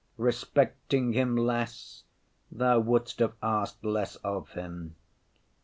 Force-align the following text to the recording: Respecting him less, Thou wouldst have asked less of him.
Respecting 0.17 1.13
him 1.13 1.37
less, 1.37 2.05
Thou 2.51 2.79
wouldst 2.79 3.19
have 3.19 3.35
asked 3.43 3.85
less 3.85 4.15
of 4.25 4.49
him. 4.53 4.95